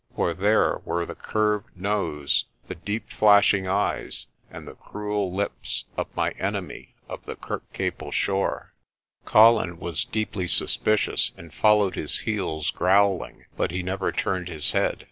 [0.15, 6.07] For there were the curved nose, the deep flashing eyes and the cruel lips of
[6.15, 8.73] my enemy of the Kirkcaple shore.
[9.25, 14.71] Colin was deeply suspicious and followed his heels growl ing, but he never turned his
[14.71, 14.99] head.